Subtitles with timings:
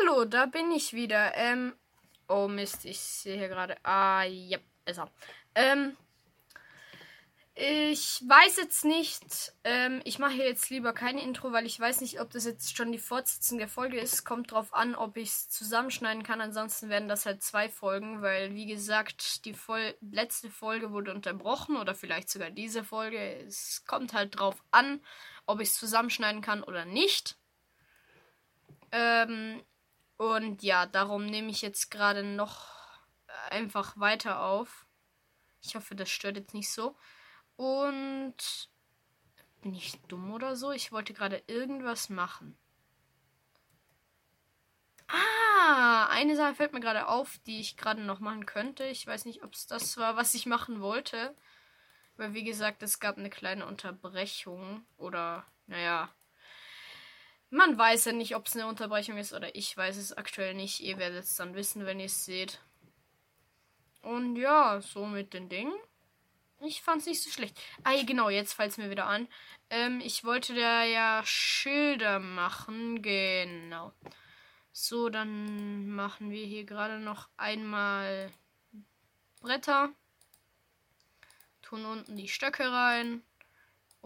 [0.00, 1.34] Hallo, da bin ich wieder.
[1.36, 1.72] Ähm,
[2.28, 3.76] oh Mist, ich sehe hier gerade.
[3.84, 5.10] Ah, ja, ist er.
[5.54, 5.96] Ähm,
[7.54, 9.52] ich weiß jetzt nicht.
[9.64, 12.76] Ähm, ich mache hier jetzt lieber kein Intro, weil ich weiß nicht, ob das jetzt
[12.76, 14.24] schon die Fortsetzung der Folge ist.
[14.24, 16.40] Kommt drauf an, ob ich es zusammenschneiden kann.
[16.40, 21.76] Ansonsten werden das halt zwei Folgen, weil wie gesagt, die Vol letzte Folge wurde unterbrochen
[21.76, 23.18] oder vielleicht sogar diese Folge.
[23.46, 25.00] Es kommt halt drauf an,
[25.46, 27.38] ob ich es zusammenschneiden kann oder nicht.
[28.92, 29.62] Ähm,
[30.16, 32.68] und ja, darum nehme ich jetzt gerade noch
[33.50, 34.86] einfach weiter auf.
[35.62, 36.96] Ich hoffe, das stört jetzt nicht so.
[37.56, 38.36] Und
[39.62, 40.70] bin ich dumm oder so?
[40.72, 42.56] Ich wollte gerade irgendwas machen.
[45.08, 48.84] Ah, eine Sache fällt mir gerade auf, die ich gerade noch machen könnte.
[48.84, 51.34] Ich weiß nicht, ob es das war, was ich machen wollte.
[52.16, 54.86] Weil, wie gesagt, es gab eine kleine Unterbrechung.
[54.96, 56.14] Oder, naja.
[57.50, 60.80] Man weiß ja nicht, ob es eine Unterbrechung ist oder ich weiß es aktuell nicht.
[60.80, 62.60] Ihr werdet es dann wissen, wenn ihr es seht.
[64.02, 65.74] Und ja, so mit den Dingen.
[66.60, 67.58] Ich fand es nicht so schlecht.
[67.84, 69.28] Ah, genau, jetzt fällt es mir wieder an.
[69.68, 73.02] Ähm, ich wollte da ja Schilder machen.
[73.02, 73.92] Genau.
[74.72, 78.30] So, dann machen wir hier gerade noch einmal
[79.40, 79.90] Bretter.
[81.62, 83.22] Tun unten die Stöcke rein.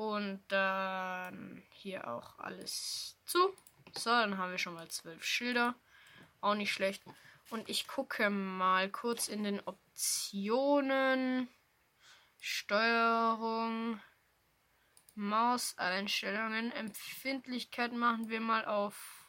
[0.01, 3.55] Und dann hier auch alles zu.
[3.95, 5.75] So, dann haben wir schon mal zwölf Schilder.
[6.41, 7.03] Auch nicht schlecht.
[7.51, 11.51] Und ich gucke mal kurz in den Optionen.
[12.39, 14.01] Steuerung,
[15.17, 19.27] Mauseinstellungen, Empfindlichkeit machen wir mal auf.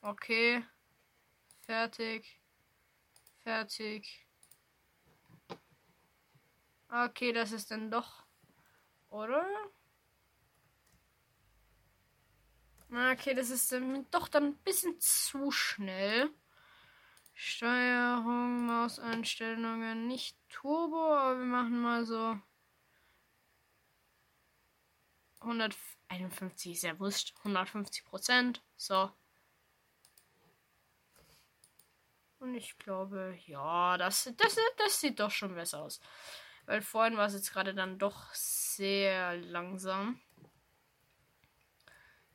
[0.00, 0.64] Okay.
[1.62, 2.40] Fertig.
[3.42, 4.28] Fertig.
[6.88, 8.23] Okay, das ist dann doch.
[9.14, 9.46] Oder?
[12.90, 16.30] Okay, das ist dann doch dann ein bisschen zu schnell.
[17.32, 22.36] Steuerung, Mauseinstellungen, nicht Turbo, aber wir machen mal so
[25.42, 29.12] 151 ist ja wurscht, 150 Prozent, so.
[32.40, 36.00] Und ich glaube, ja, das, das, das sieht doch schon besser aus.
[36.66, 40.20] Weil vorhin war es jetzt gerade dann doch sehr langsam.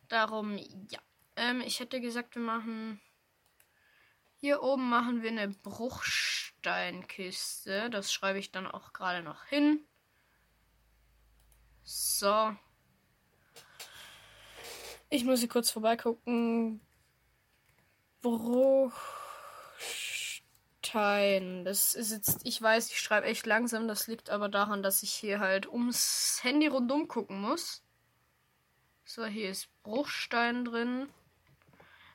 [0.08, 1.00] Darum, ja.
[1.36, 3.00] Ähm, ich hätte gesagt, wir machen
[4.42, 7.90] hier oben machen wir eine Bruchsteinkiste.
[7.90, 9.86] Das schreibe ich dann auch gerade noch hin.
[11.84, 12.56] So.
[15.10, 16.80] Ich muss hier kurz vorbeigucken.
[20.90, 21.66] Bruchstein.
[21.66, 23.88] Das ist jetzt, ich weiß, ich schreibe echt langsam.
[23.88, 27.84] Das liegt aber daran, dass ich hier halt ums Handy rundum gucken muss.
[29.06, 31.10] So, hier ist Bruchstein drin.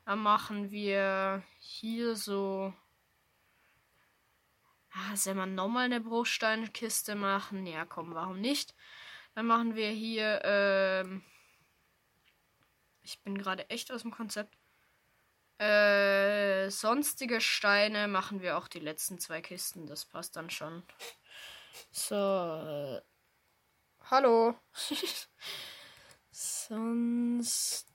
[0.06, 2.72] Dann machen wir hier so.
[4.92, 7.66] Ah, soll man nochmal eine Bruchsteinkiste machen?
[7.66, 8.74] Ja, komm, warum nicht?
[9.34, 10.40] Dann machen wir hier.
[10.44, 11.22] Ähm
[13.02, 14.56] ich bin gerade echt aus dem Konzept.
[15.58, 19.86] Äh, sonstige Steine machen wir auch die letzten zwei Kisten.
[19.86, 20.82] Das passt dann schon.
[21.92, 22.14] So.
[22.14, 23.00] Äh,
[24.10, 24.54] hallo.
[26.30, 27.86] Sonst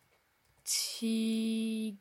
[0.63, 1.99] sonstige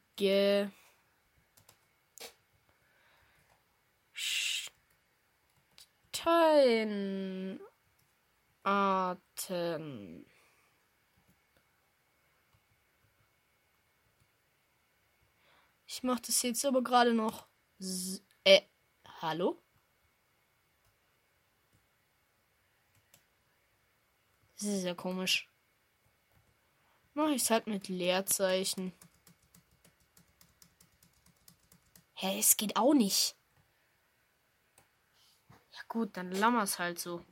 [6.19, 7.61] Steinarten.
[15.99, 17.49] Ich mache das jetzt aber gerade noch.
[18.45, 18.61] äh,
[19.21, 19.61] hallo?
[24.55, 25.51] Das ist ja komisch.
[27.15, 28.93] Mache ich es halt mit Leerzeichen.
[32.15, 33.35] Hä, es geht auch nicht.
[35.51, 36.31] Ja gut, dann
[36.63, 37.27] es halt so.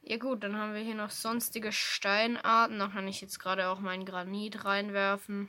[0.00, 2.80] Ja gut, dann haben wir hier noch sonstige Steinarten.
[2.80, 5.48] Da kann ich jetzt gerade auch meinen Granit reinwerfen.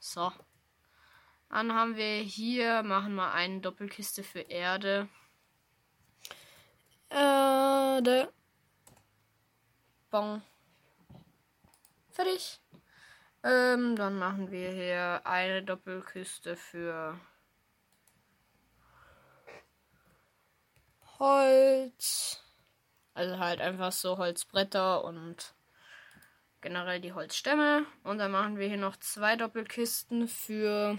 [0.00, 0.32] So.
[1.50, 5.08] Dann haben wir hier, machen wir eine Doppelkiste für Erde.
[7.10, 8.32] Erde.
[10.10, 10.42] Bon.
[12.10, 12.60] Fertig.
[13.42, 17.20] Ähm, dann machen wir hier eine Doppelkiste für
[21.18, 22.42] Holz.
[23.12, 25.54] Also halt einfach so Holzbretter und
[26.60, 27.86] generell die Holzstämme.
[28.02, 30.98] Und dann machen wir hier noch zwei Doppelkisten für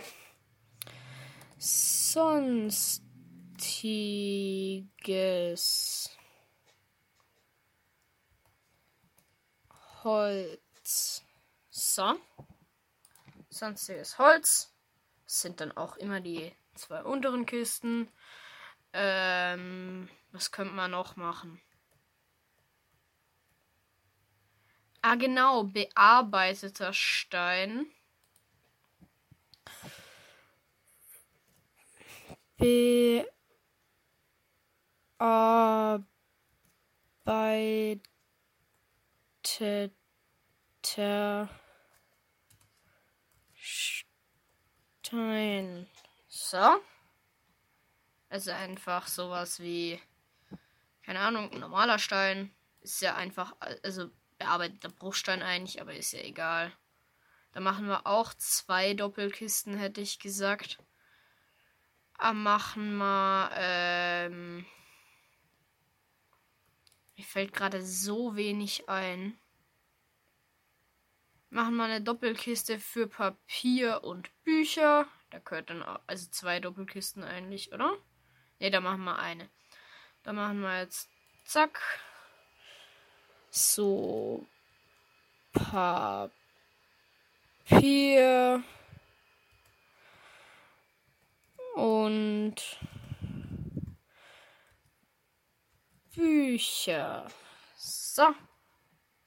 [1.57, 3.01] sonstiges
[10.03, 11.23] Holz.
[11.69, 12.19] So.
[13.49, 14.73] sonstiges Holz.
[15.25, 18.11] Das sind dann auch immer die zwei unteren Kisten.
[18.93, 21.61] Ähm, was könnte man noch machen?
[25.03, 27.88] Ah, genau, bearbeiteter Stein.
[32.59, 32.86] Bearbeiteter
[43.54, 45.88] Stein.
[46.27, 46.57] So.
[48.30, 50.00] Also einfach sowas wie,
[51.04, 52.51] keine Ahnung, normaler Stein.
[52.81, 54.09] Ist ja einfach, also
[54.41, 56.71] bearbeiteter Bruchstein eigentlich, aber ist ja egal.
[57.51, 60.79] Da machen wir auch zwei Doppelkisten, hätte ich gesagt.
[62.13, 64.65] Aber machen wir, ähm,
[67.17, 69.38] mir fällt gerade so wenig ein.
[71.49, 75.07] Machen wir eine Doppelkiste für Papier und Bücher.
[75.29, 77.97] Da gehört dann auch, also zwei Doppelkisten eigentlich, oder?
[78.59, 79.49] Ne, da machen wir eine.
[80.23, 81.09] Da machen wir jetzt
[81.45, 81.81] zack.
[83.51, 84.48] So.
[85.51, 86.31] Papier.
[91.75, 92.56] Und
[96.15, 97.27] Bücher.
[97.75, 98.33] So.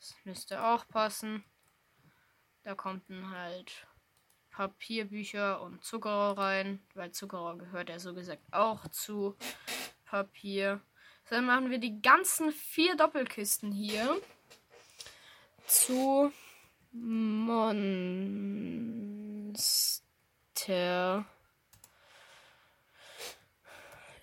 [0.00, 1.44] Das müsste auch passen.
[2.62, 3.86] Da kommt dann halt
[4.50, 9.36] Papierbücher und Zuckerrohr rein, weil Zuckerrohr gehört ja so gesagt auch zu
[10.06, 10.80] Papier.
[11.30, 14.20] Dann machen wir die ganzen vier Doppelkisten hier
[15.66, 16.30] zu
[16.92, 17.64] Monster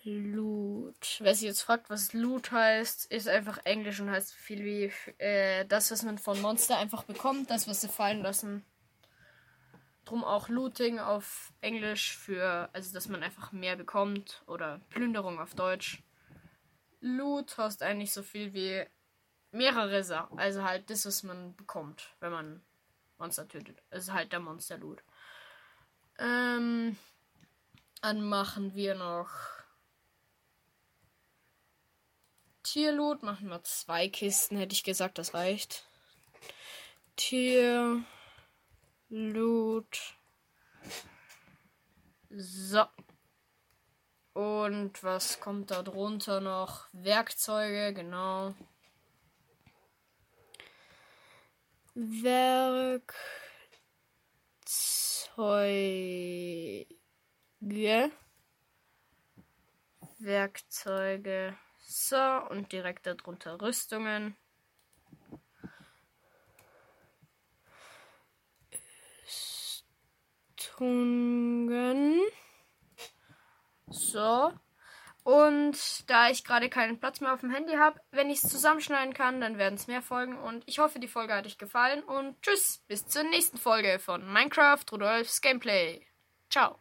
[0.03, 1.17] Loot.
[1.19, 4.91] Wer sich jetzt fragt, was Loot heißt, ist einfach Englisch und heißt viel wie
[5.23, 8.65] äh, das, was man von Monster einfach bekommt, das, was sie fallen lassen.
[10.05, 15.53] Drum auch Looting auf Englisch für, also dass man einfach mehr bekommt oder Plünderung auf
[15.53, 16.01] Deutsch.
[17.01, 18.85] Loot heißt eigentlich so viel wie
[19.51, 20.39] mehrere Sachen.
[20.39, 22.63] Also halt das, was man bekommt, wenn man
[23.17, 23.81] Monster tötet.
[23.89, 25.03] Also halt der Monster Loot.
[26.17, 26.97] Ähm,
[28.01, 29.29] dann machen wir noch
[32.63, 33.23] Tierloot.
[33.23, 35.85] Machen wir zwei Kisten, hätte ich gesagt, das reicht.
[37.15, 38.03] Tier.
[39.09, 40.15] Loot.
[42.29, 42.85] So.
[44.33, 46.87] Und was kommt da drunter noch?
[46.93, 48.53] Werkzeuge, genau.
[51.95, 53.01] Werkzeuge.
[60.19, 61.57] Werkzeuge.
[61.79, 62.15] So,
[62.49, 64.37] und direkt darunter Rüstungen.
[70.71, 72.21] Rüstungen.
[73.91, 74.51] So.
[75.23, 79.13] Und da ich gerade keinen Platz mehr auf dem Handy habe, wenn ich es zusammenschneiden
[79.13, 80.37] kann, dann werden es mehr Folgen.
[80.37, 82.03] Und ich hoffe, die Folge hat euch gefallen.
[82.03, 86.05] Und tschüss, bis zur nächsten Folge von Minecraft Rudolfs Gameplay.
[86.49, 86.79] Ciao.